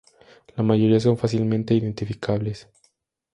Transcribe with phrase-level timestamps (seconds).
[0.55, 2.67] La mayoría son fácilmente identificables.